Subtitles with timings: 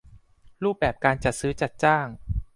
[0.63, 2.07] รูปแบบการจัดซื้อจัดจ้าง